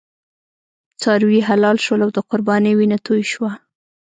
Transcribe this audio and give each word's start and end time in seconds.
څاروي 1.01 1.39
حلال 1.49 1.77
شول 1.85 1.99
او 2.05 2.11
د 2.17 2.19
قربانۍ 2.29 2.73
وینه 2.75 2.97
توی 3.05 3.21
شوه. 3.31 3.51